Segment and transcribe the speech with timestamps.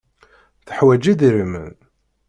[0.65, 1.73] Tuḥwaǧ idrimen.